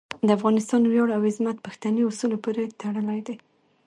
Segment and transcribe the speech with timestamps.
[0.27, 3.35] د افغانستان ویاړ او عظمت پښتني اصولو پورې تړلی دی.